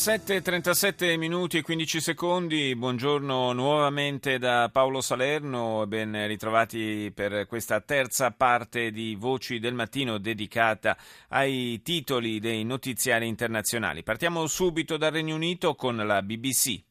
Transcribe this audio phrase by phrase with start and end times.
[0.00, 8.30] 7.37 minuti e 15 secondi, buongiorno nuovamente da Paolo Salerno, ben ritrovati per questa terza
[8.30, 10.96] parte di Voci del Mattino dedicata
[11.28, 14.02] ai titoli dei notiziari internazionali.
[14.02, 16.82] Partiamo subito dal Regno Unito con la BBC.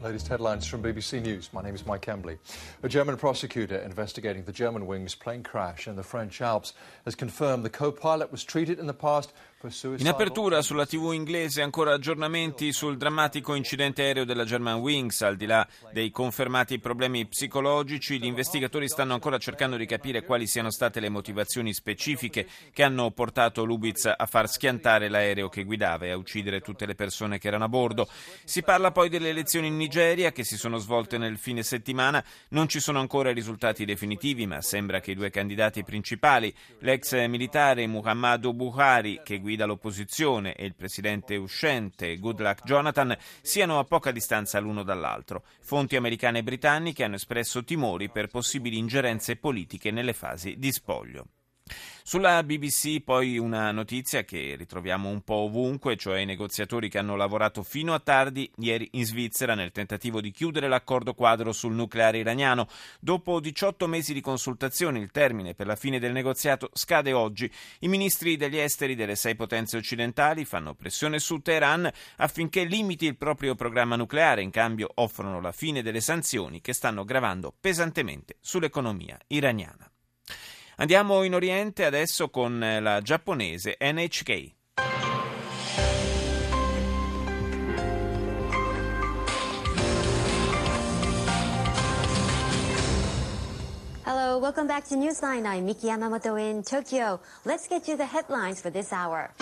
[0.00, 1.50] Latest headlines from BBC News.
[1.52, 2.38] My name is Mike Embley.
[2.82, 6.72] A German prosecutor investigating the Germanwings plane crash in the French Alps
[7.04, 11.60] has confirmed the co pilot was treated in the past In apertura sulla TV inglese
[11.60, 15.20] ancora aggiornamenti sul drammatico incidente aereo della Germanwings.
[15.20, 20.46] Al di là dei confermati problemi psicologici, gli investigatori stanno ancora cercando di capire quali
[20.46, 26.06] siano state le motivazioni specifiche che hanno portato Lubitz a far schiantare l'aereo che guidava
[26.06, 28.08] e a uccidere tutte le persone che erano a bordo.
[28.44, 32.24] Si parla poi delle elezioni in Nigeria che si sono svolte nel fine settimana.
[32.48, 37.86] Non ci sono ancora risultati definitivi, ma sembra che i due candidati principali, l'ex militare
[37.86, 44.12] Muhammadu Buhari che guida guida l'opposizione e il presidente uscente Goodluck Jonathan siano a poca
[44.12, 45.42] distanza l'uno dall'altro.
[45.60, 51.26] Fonti americane e britanniche hanno espresso timori per possibili ingerenze politiche nelle fasi di spoglio.
[52.02, 57.14] Sulla BBC poi una notizia che ritroviamo un po' ovunque, cioè i negoziatori che hanno
[57.14, 62.18] lavorato fino a tardi ieri in Svizzera nel tentativo di chiudere l'accordo quadro sul nucleare
[62.18, 62.66] iraniano.
[62.98, 67.48] Dopo 18 mesi di consultazioni, il termine per la fine del negoziato scade oggi.
[67.80, 73.16] I ministri degli esteri delle sei potenze occidentali fanno pressione su Teheran affinché limiti il
[73.16, 79.18] proprio programma nucleare, in cambio offrono la fine delle sanzioni che stanno gravando pesantemente sull'economia
[79.28, 79.89] iraniana.
[80.80, 84.52] Andiamo in Oriente adesso con eh, la giapponese NHK.
[94.06, 95.44] Hello, welcome back to Newsline.
[95.44, 97.20] I'm Miki Yamamoto in Tokyo.
[97.44, 99.34] Let's get you the headlines for this hour.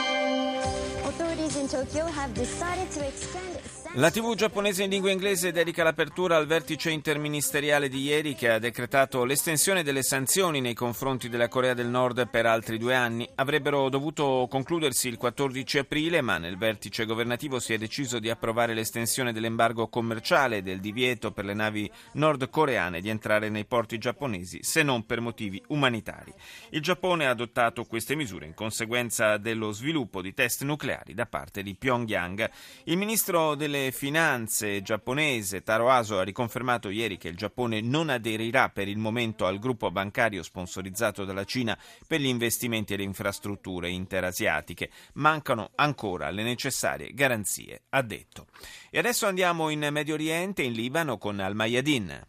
[1.04, 3.57] Authorities in Tokyo have decided to extend
[3.94, 8.58] la TV giapponese in lingua inglese dedica l'apertura al vertice interministeriale di ieri che ha
[8.58, 13.26] decretato l'estensione delle sanzioni nei confronti della Corea del Nord per altri due anni.
[13.36, 18.74] Avrebbero dovuto concludersi il 14 aprile, ma nel vertice governativo si è deciso di approvare
[18.74, 24.58] l'estensione dell'embargo commerciale e del divieto per le navi nordcoreane di entrare nei porti giapponesi
[24.62, 26.32] se non per motivi umanitari.
[26.70, 31.62] Il Giappone ha adottato queste misure in conseguenza dello sviluppo di test nucleari da parte
[31.62, 32.50] di Pyongyang.
[32.84, 38.09] Il ministro delle delle Finanze giapponese Taro Aso ha riconfermato ieri che il Giappone non
[38.09, 43.03] aderirà per il momento al gruppo bancario sponsorizzato dalla Cina per gli investimenti e le
[43.03, 44.89] infrastrutture interasiatiche.
[45.13, 48.47] Mancano ancora le necessarie garanzie, ha detto.
[48.89, 52.21] E adesso andiamo in Medio Oriente, in Libano, con Al-Mayadin.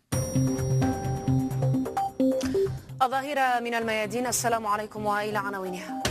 [3.03, 6.08] الظاهرة من الميادين السلام عليكم وإلى عناوينها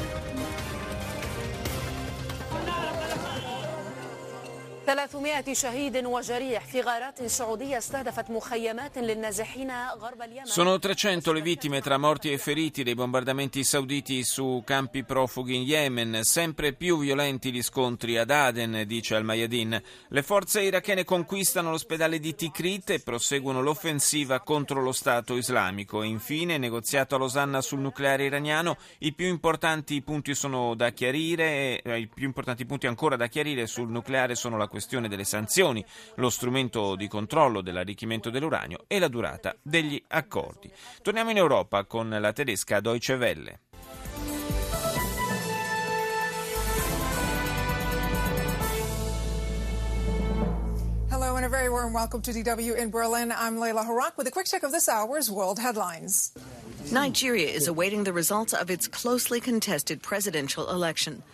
[4.88, 11.82] 300 شهيد وجريح في غارات سعودية استهدفت مخيمات للنازحين غرب اليمن Sono 300 le vittime
[11.82, 17.52] tra morti e feriti dei bombardamenti sauditi su campi profughi in Yemen, sempre più violenti
[17.52, 19.82] gli scontri ad Aden, dice Al-Mayadin.
[20.10, 26.04] Le forze irachene conquistano l'ospedale di Tikrit e proseguono l'offensiva contro lo Stato islamico.
[26.04, 32.00] infine, negoziato a Losanna sul nucleare iraniano, i più importanti punti sono da chiarire, eh,
[32.00, 35.85] i più importanti punti ancora da chiarire sul nucleare sono la questione questione delle sanzioni,
[36.17, 40.71] lo strumento di controllo dell'arricchimento dell'uranio e la durata degli accordi.
[41.03, 43.59] Torniamo in Europa con la tedesca Deutsche Welle.
[51.11, 53.33] Hello and a very warm welcome to DW in Berlin.
[53.37, 56.33] I'm Layla Harak with a quick check of this hour's world headlines.
[56.93, 61.25] Nigeria is awaiting the results of its closely contested presidential election.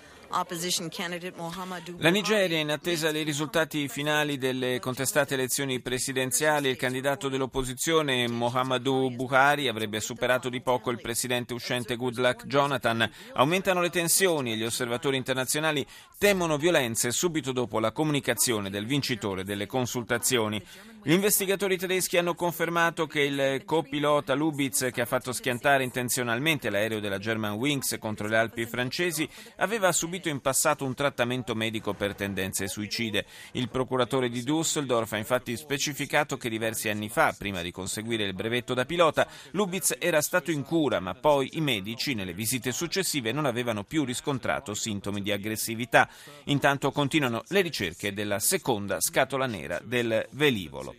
[1.98, 9.10] La Nigeria, in attesa dei risultati finali delle contestate elezioni presidenziali, il candidato dell'opposizione Mohamedou
[9.10, 13.08] Buhari avrebbe superato di poco il presidente uscente Goodluck Jonathan.
[13.34, 15.86] Aumentano le tensioni e gli osservatori internazionali
[16.18, 20.62] temono violenze subito dopo la comunicazione del vincitore delle consultazioni.
[21.06, 26.98] Gli investigatori tedeschi hanno confermato che il copilota Lubitz, che ha fatto schiantare intenzionalmente l'aereo
[26.98, 31.92] della German Wings contro le Alpi francesi, aveva subito seguito in passato un trattamento medico
[31.92, 33.26] per tendenze suicide.
[33.52, 38.34] Il procuratore di Düsseldorf ha infatti specificato che diversi anni fa, prima di conseguire il
[38.34, 43.32] brevetto da pilota, Lubitz era stato in cura, ma poi i medici nelle visite successive
[43.32, 46.08] non avevano più riscontrato sintomi di aggressività.
[46.44, 50.94] Intanto continuano le ricerche della seconda scatola nera del velivolo.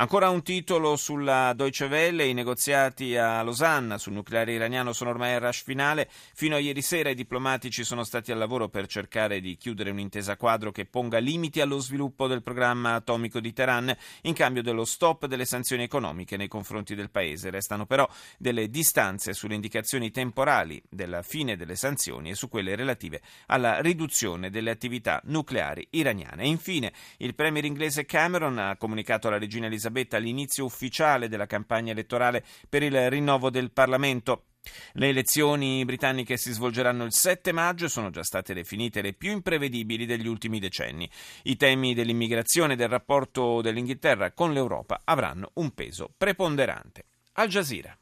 [0.00, 5.34] Ancora un titolo sulla Deutsche Welle, i negoziati a Losanna sul nucleare iraniano sono ormai
[5.34, 9.40] al rush finale, fino a ieri sera i diplomatici sono stati al lavoro per cercare
[9.40, 13.92] di chiudere un'intesa quadro che ponga limiti allo sviluppo del programma atomico di Teheran
[14.22, 17.50] in cambio dello stop delle sanzioni economiche nei confronti del paese.
[17.50, 18.08] Restano però
[18.38, 24.48] delle distanze sulle indicazioni temporali della fine delle sanzioni e su quelle relative alla riduzione
[24.48, 26.44] delle attività nucleari iraniane.
[26.44, 31.46] E infine il premier inglese Cameron ha comunicato alla regina Elisabetta Elisabetta l'inizio ufficiale della
[31.46, 34.44] campagna elettorale per il rinnovo del Parlamento.
[34.92, 39.32] Le elezioni britanniche si svolgeranno il 7 maggio e sono già state definite le più
[39.32, 41.08] imprevedibili degli ultimi decenni.
[41.44, 47.04] I temi dell'immigrazione e del rapporto dell'Inghilterra con l'Europa avranno un peso preponderante.
[47.32, 47.96] Al Jazeera.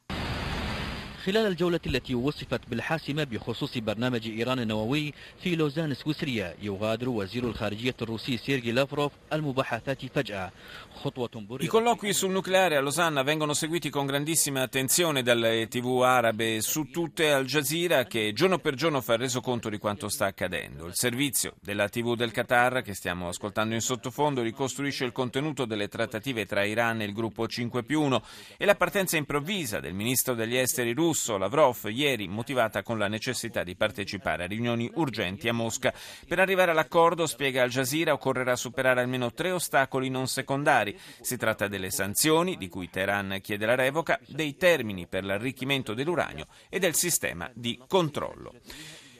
[1.26, 7.96] خلال الجولة التي وصفت بالحاسمة بخصوص برنامج إيران النووي في لوزان سويسريا يغادر وزير الخارجية
[8.02, 10.52] الروسي سيرجي لافروف المباحثات فجأة
[10.96, 11.30] خطوة
[11.60, 16.90] I colloqui sul nucleare a Losanna vengono seguiti con grandissima attenzione dalle tv arabe su
[16.90, 20.88] tutte Al Jazeera che giorno per giorno fa il resoconto di quanto sta accadendo.
[20.88, 25.88] Il servizio della tv del Qatar che stiamo ascoltando in sottofondo ricostruisce il contenuto delle
[25.88, 28.24] trattative tra Iran e il gruppo 5 più 1
[28.58, 33.09] e la partenza improvvisa del ministro degli esteri russo russo Lavrov ieri motivata con la
[33.09, 35.95] necessità di partecipare a riunioni urgenti a Mosca.
[36.29, 40.95] Per arrivare all'accordo, spiega Al Jazeera, occorrerà superare almeno tre ostacoli non secondari.
[41.23, 46.49] Si tratta delle sanzioni, di cui Teheran chiede la revoca, dei termini per l'arricchimento dell'uranio
[46.69, 48.53] e del sistema di controllo.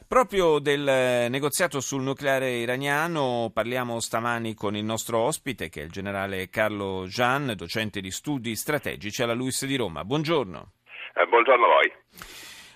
[0.07, 5.91] Proprio del negoziato sul nucleare iraniano parliamo stamani con il nostro ospite, che è il
[5.91, 10.05] generale Carlo Gian, docente di studi strategici alla LUIS di Roma.
[10.05, 10.73] Buongiorno.
[11.19, 11.93] Eh, buongiorno a voi.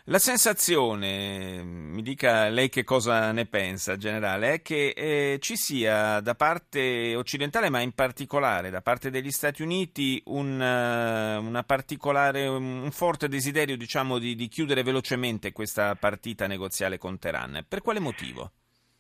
[0.05, 6.21] La sensazione, mi dica lei che cosa ne pensa, generale, è che eh, ci sia
[6.21, 12.91] da parte occidentale, ma in particolare da parte degli Stati Uniti, un, una particolare, un
[12.91, 17.67] forte desiderio diciamo, di, di chiudere velocemente questa partita negoziale con Teheran.
[17.69, 18.53] Per quale motivo?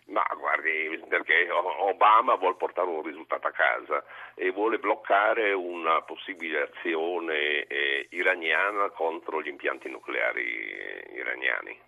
[0.08, 4.04] Ma guardi, perché Obama vuole portare un risultato a casa
[4.34, 7.99] e vuole bloccare una possibile azione eh,
[8.30, 11.78] iraniana contro gli impianti nucleari eh, iraniani.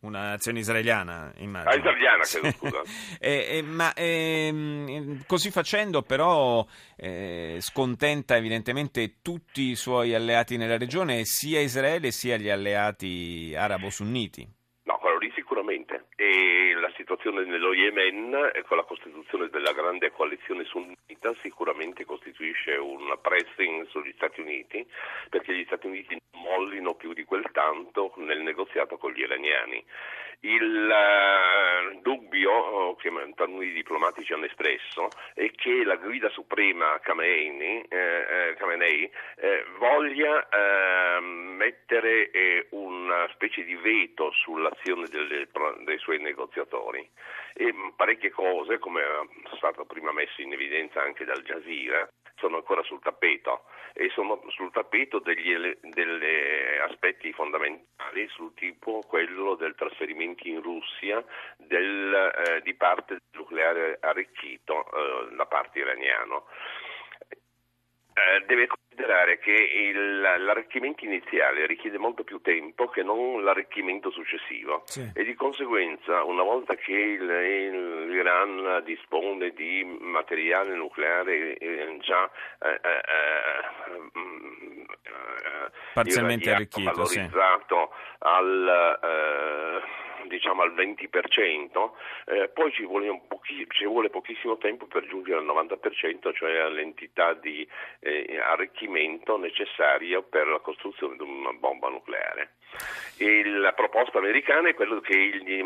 [0.00, 1.70] Un'azione israeliana, immagino.
[1.70, 2.82] Ah, israeliana, credo, scusa.
[3.20, 6.66] eh, eh, ma ehm, così facendo, però,
[6.96, 14.44] eh, scontenta evidentemente tutti i suoi alleati nella regione, sia Israele sia gli alleati arabo-sunniti.
[14.84, 16.08] No, quello lì sicuramente.
[16.16, 16.90] E la
[17.22, 24.12] situazione nello Yemen, con la costituzione della grande coalizione sunnita, sicuramente costituisce un pressing sugli
[24.16, 24.84] Stati Uniti,
[25.30, 29.84] perché gli Stati Uniti non mollino più di quel tanto nel negoziato con gli iraniani.
[30.44, 38.54] Il uh, dubbio che taluni diplomatici hanno espresso è che la guida suprema Khamenei, eh,
[38.58, 45.46] Khamenei eh, voglia eh, mettere una specie di veto sull'azione delle,
[45.84, 47.08] dei suoi negoziatori
[47.54, 52.08] e parecchie cose, come è stato prima messo in evidenza anche dal Jazeera,
[52.42, 53.62] sono ancora sul tappeto
[53.92, 55.54] e sono sul tappeto degli
[56.84, 61.24] aspetti fondamentali sul tipo quello del trasferimento in Russia
[61.56, 66.46] del, eh, di parte del nucleare arricchito eh, da parte iraniano.
[68.14, 74.82] Eh, deve considerare che il, l'arricchimento iniziale richiede molto più tempo che non l'arricchimento successivo
[74.84, 75.10] sì.
[75.14, 82.30] e di conseguenza una volta che il, il, l'Iran dispone di materiale nucleare eh, già
[82.60, 84.82] eh, eh, mm,
[85.94, 88.16] parzialmente arricchito, valorizzato sì.
[88.18, 89.82] al
[90.28, 91.92] diciamo al 20%,
[92.26, 97.34] eh, poi ci vuole, pochi, ci vuole, pochissimo tempo per giungere al 90%, cioè all'entità
[97.34, 97.66] di
[98.00, 102.54] eh, arricchimento necessaria per la costruzione di una bomba nucleare.
[103.60, 105.62] La proposta americana è quella che gli,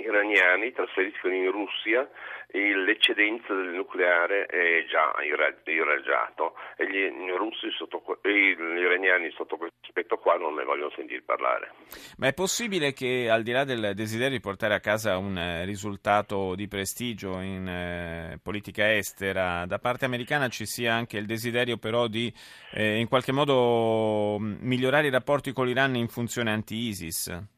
[0.00, 2.08] iraniani trasferiscono in Russia
[2.52, 10.16] l'eccedenza del nucleare è già irraggiato e gli, russi sotto, gli iraniani sotto questo aspetto
[10.18, 11.72] qua non ne vogliono sentire parlare.
[12.18, 15.64] Ma è possibile che al di là del desiderio di portare a casa un eh,
[15.64, 21.76] risultato di prestigio in eh, politica estera, da parte americana ci sia anche il desiderio
[21.76, 22.32] però di
[22.72, 27.54] eh, in qualche modo migliorare i rapporti con l'Iran in funzione anti-ISIS?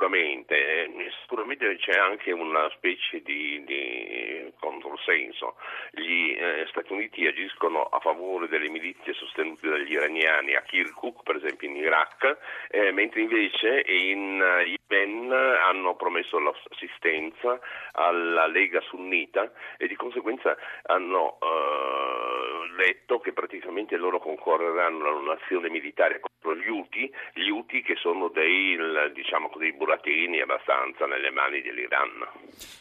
[0.00, 5.56] sicuramente, eh, sicuramente c'è anche una specie di, di controsenso.
[5.92, 11.36] Gli eh, Stati Uniti agiscono a favore delle milizie sostenute dagli iraniani a Kirkuk, per
[11.36, 12.38] esempio in Iraq,
[12.70, 14.42] eh, mentre invece in
[14.88, 17.58] Yemen hanno promesso l'assistenza
[17.92, 20.56] alla Lega Sunnita e di conseguenza
[20.86, 27.96] hanno eh, letto che praticamente loro concorreranno a un'azione militare gli Houthi, gli Houthi che
[27.96, 28.76] sono dei,
[29.14, 32.26] diciamo così, burattini abbastanza nelle mani dell'Iran.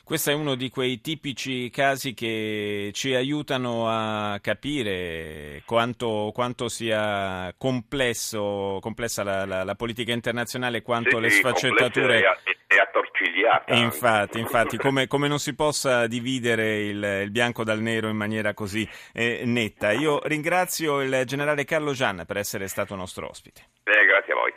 [0.03, 7.53] Questo è uno di quei tipici casi che ci aiutano a capire quanto, quanto sia
[7.57, 12.19] complesso, complessa la, la, la, politica internazionale, quanto sì, le sfaccettature...
[12.43, 13.74] È attorcigliata.
[13.75, 18.53] infatti, infatti come, come, non si possa dividere il, il, bianco dal nero in maniera
[18.53, 19.91] così eh, netta.
[19.91, 23.62] Io ringrazio il generale Carlo Gianna per essere stato nostro ospite.
[23.83, 24.53] Eh, grazie a voi.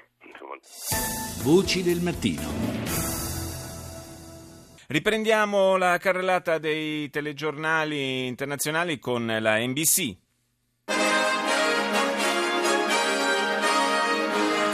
[1.43, 2.73] Voci del mattino.
[4.93, 10.17] Riprendiamo la carrellata dei telegiornali internazionali con la NBC.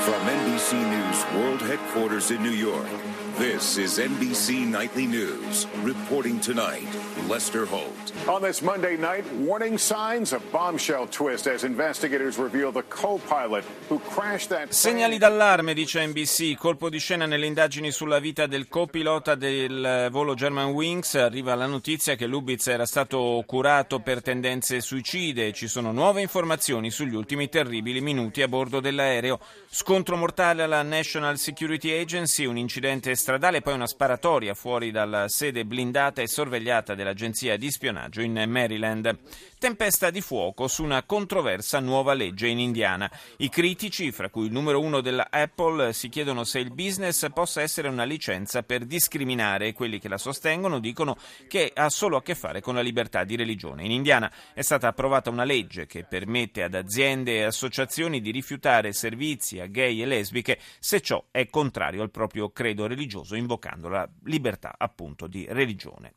[0.02, 3.27] From NBC News World Headquarters in New York.
[3.38, 5.68] This is NBC Nightly News.
[5.84, 6.88] Reporting tonight,
[7.28, 8.12] Lester Holt.
[8.26, 14.00] On this Monday night, warning signs of bombshell twist as investigators reveal the co-pilot who
[14.00, 16.56] crashed that Segnali d'allarme, dice NBC.
[16.56, 21.14] Colpo di scena nelle indagini sulla vita del copilota del volo German Wings.
[21.14, 25.52] Arriva la notizia che Lubitz era stato curato per tendenze suicide.
[25.52, 29.38] Ci sono nuove informazioni sugli ultimi terribili minuti a bordo dell'aereo.
[29.70, 35.66] Scontro mortale alla National Security Agency, un incidente stradale, poi una sparatoria fuori dalla sede
[35.66, 39.18] blindata e sorvegliata dell'agenzia di spionaggio in Maryland.
[39.58, 43.10] Tempesta di fuoco su una controversa nuova legge in Indiana.
[43.38, 47.60] I critici, fra cui il numero uno della Apple, si chiedono se il business possa
[47.60, 49.74] essere una licenza per discriminare.
[49.74, 51.18] Quelli che la sostengono dicono
[51.48, 53.84] che ha solo a che fare con la libertà di religione.
[53.84, 58.94] In Indiana è stata approvata una legge che permette ad aziende e associazioni di rifiutare
[58.94, 64.08] servizi a gay e lesbiche se ciò è contrario al proprio credo religioso, invocando la
[64.24, 66.14] libertà appunto di religione.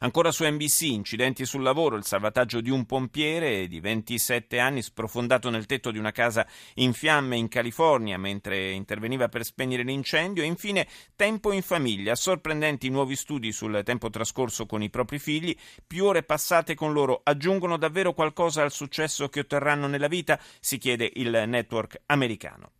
[0.00, 5.50] Ancora su NBC, incidenti sul lavoro, il salvataggio di un pompiere di 27 anni sprofondato
[5.50, 10.46] nel tetto di una casa in fiamme in California mentre interveniva per spegnere l'incendio e
[10.46, 15.56] infine tempo in famiglia, sorprendenti nuovi studi sul tempo trascorso con i propri figli,
[15.86, 20.78] più ore passate con loro aggiungono davvero qualcosa al successo che otterranno nella vita, si
[20.78, 22.72] chiede il network americano.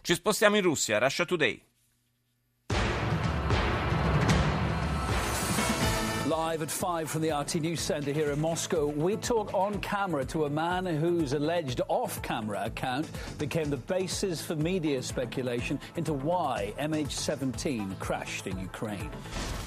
[0.00, 1.71] Ci spostiamo in Russia, Russia Today.
[6.32, 10.24] Live at 5 from the RT News Centre here in Moscow, we talk on camera
[10.24, 16.14] to a man whose alleged off camera account became the basis for media speculation into
[16.14, 19.10] why MH17 crashed in Ukraine.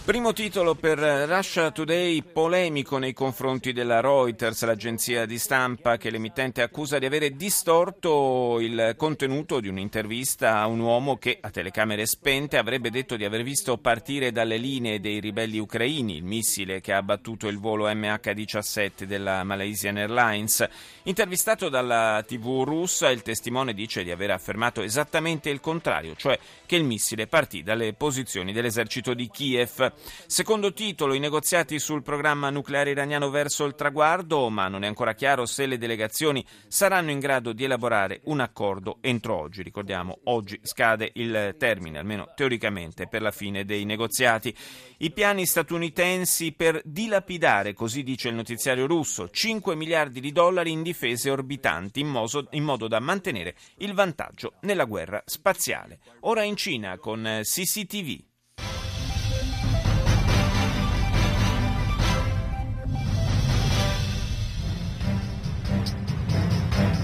[0.05, 6.61] Primo titolo per Russia Today, polemico nei confronti della Reuters, l'agenzia di stampa che l'emittente
[6.61, 12.57] accusa di avere distorto il contenuto di un'intervista a un uomo che a telecamere spente
[12.57, 16.97] avrebbe detto di aver visto partire dalle linee dei ribelli ucraini il missile che ha
[16.97, 20.65] abbattuto il volo MH17 della Malaysian Airlines.
[21.03, 26.77] Intervistato dalla TV russa, il testimone dice di aver affermato esattamente il contrario, cioè che
[26.77, 29.91] il missile partì dalle posizioni dell'esercito di Kiev.
[30.27, 35.13] Secondo titolo, i negoziati sul programma nucleare iraniano verso il traguardo, ma non è ancora
[35.13, 39.61] chiaro se le delegazioni saranno in grado di elaborare un accordo entro oggi.
[39.61, 44.55] Ricordiamo, oggi scade il termine, almeno teoricamente, per la fine dei negoziati.
[44.97, 50.83] I piani statunitensi per dilapidare, così dice il notiziario russo, 5 miliardi di dollari in
[50.83, 55.99] difese orbitanti in modo, in modo da mantenere il vantaggio nella guerra spaziale.
[56.21, 58.33] Ora in Cina con CCTV.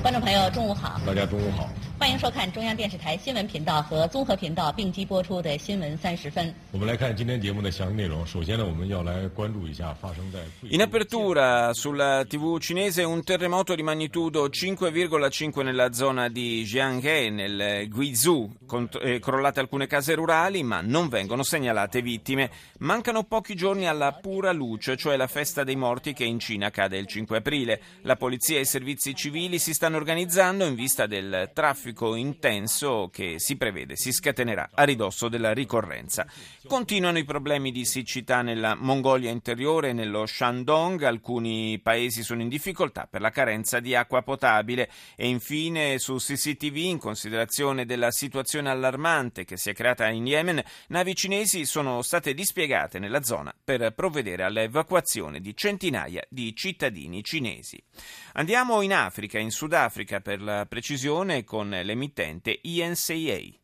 [0.01, 2.00] 观 众朋友，中午好！
[2.00, 2.00] 大家中午好。
[2.00, 6.46] 欢迎收看中央电视台新闻频道和综合频道并机播出的《新闻三十分》。
[6.70, 8.24] 我们来看今天节目的详细内容。
[8.26, 17.88] 首先呢，我们要来关注一下发生在 In apertura sulla TV cinese un terremoto di magnitudo 5,5 nella zona di Jianghe, nel
[17.88, 18.52] Guizhou,
[19.02, 22.50] eh, crollate alcune case rurali, ma non vengono segnalate vittime.
[22.80, 26.98] Mancano pochi giorni alla pura luce, cioè la festa dei morti che in Cina cade
[26.98, 27.80] il 5 aprile.
[28.02, 33.09] La polizia e i servizi civili si stanno organizzando in vista del traffico traffico intenso
[33.11, 36.25] che si prevede si scatenerà a ridosso della ricorrenza.
[36.67, 42.49] Continuano i problemi di siccità nella Mongolia interiore e nello Shandong, alcuni paesi sono in
[42.49, 48.69] difficoltà per la carenza di acqua potabile e infine su CCTV in considerazione della situazione
[48.69, 53.93] allarmante che si è creata in Yemen, navi cinesi sono state dispiegate nella zona per
[53.93, 57.81] provvedere all'evacuazione di centinaia di cittadini cinesi.
[58.33, 63.59] Andiamo in Africa, in Sudafrica per la precisione, con l'emittente INCA.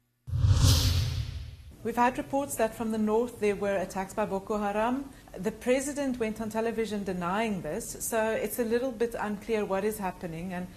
[1.83, 5.05] We've had reports that from the north there were attacks by Boko Haram.
[5.37, 9.97] The president went on television denying this, so it's a little bit unclear what is
[9.97, 10.53] happening.
[10.53, 10.67] And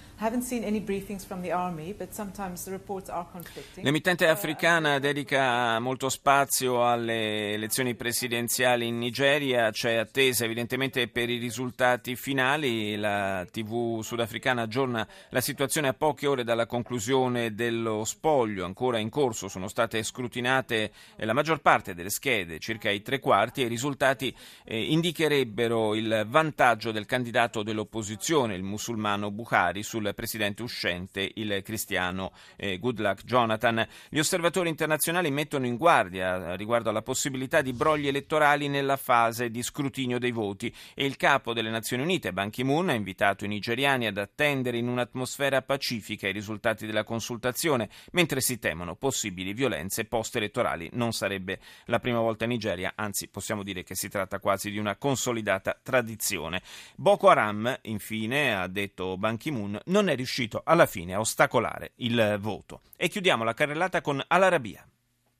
[3.80, 9.70] L'emittente africana dedica molto spazio alle elezioni presidenziali in Nigeria.
[9.70, 12.96] C'è attesa evidentemente per i risultati finali.
[12.96, 18.66] La TV sudafricana aggiorna la situazione a poche ore dalla conclusione dello spoglio.
[18.66, 23.62] Ancora in corso sono state scrutinate la maggior parte delle schede, circa i tre quarti,
[23.62, 30.62] e i risultati eh, indicherebbero il vantaggio del candidato dell'opposizione, il musulmano Buhari, sul presidente
[30.62, 33.86] uscente, il cristiano eh, Goodluck Jonathan.
[34.08, 39.62] Gli osservatori internazionali mettono in guardia riguardo alla possibilità di brogli elettorali nella fase di
[39.62, 44.06] scrutinio dei voti e il capo delle Nazioni Unite, Ban Ki-moon, ha invitato i nigeriani
[44.06, 50.90] ad attendere in un'atmosfera pacifica i risultati della consultazione, mentre si temono possibili violenze post-elettorali.
[50.92, 54.78] Non sarebbe la prima volta in Nigeria, anzi possiamo dire che si tratta quasi di
[54.78, 56.62] una consolidata tradizione.
[56.96, 62.38] Boko Haram, infine, ha detto Ban Ki-moon, non è riuscito alla fine a ostacolare il
[62.40, 62.82] voto.
[62.96, 64.86] E chiudiamo la carrellata con Al-Arabiya.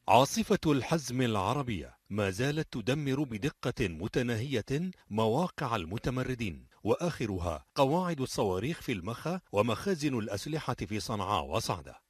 [0.09, 9.41] عاصفة الحزم العربية ما زالت تدمر بدقة متناهية مواقع المتمردين وآخرها قواعد الصواريخ في المخا
[9.53, 12.01] ومخازن الأسلحة في صنعاء وصعدة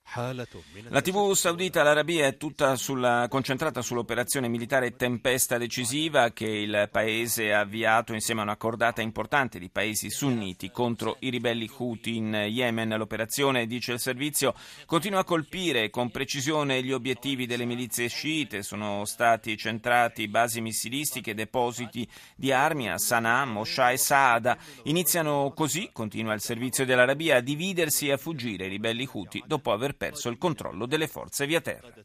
[0.88, 7.52] La TV saudita l'Arabia è tutta sulla, concentrata sull'operazione militare Tempesta decisiva che il paese
[7.52, 12.32] ha avviato insieme a una cordata importante di paesi sunniti contro i ribelli Houthi in
[12.32, 12.96] Yemen.
[12.96, 14.52] L'operazione, dice il servizio,
[14.84, 18.64] continua a colpire con precisione gli obiettivi delle milizie sciite.
[18.64, 24.58] Sono stati centrati basi missilistiche depositi di armi a Sana'a, Mosha e Saada.
[24.84, 29.70] Iniziano così, continua il servizio dell'Arabia, a dividersi e a fuggire i ribelli Houthi dopo
[29.70, 31.92] aver perso il controllo delle forze via terra.